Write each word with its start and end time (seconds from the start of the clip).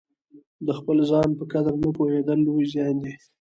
د 0.65 0.67
خپل 0.79 0.97
ځان 1.09 1.29
په 1.37 1.43
قدر 1.51 1.73
نه 1.83 1.89
پوهېدل 1.97 2.37
لوی 2.47 2.65
زیان 2.73 2.95
دی. 3.03 3.13